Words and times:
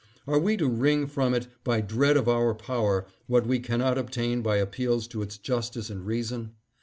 Are 0.25 0.39
we 0.39 0.57
to 0.57 0.67
wring 0.67 1.05
from 1.05 1.35
it 1.35 1.47
by 1.63 1.79
dread 1.79 2.17
of 2.17 2.27
our 2.27 2.55
power 2.55 3.05
what 3.27 3.45
we 3.45 3.59
cannot 3.59 3.99
obtain 3.99 4.41
by 4.41 4.57
appeals 4.57 5.05
to 5.09 5.21
its 5.21 5.37
justice 5.37 5.91
and 5.91 6.07
reason 6.07 6.53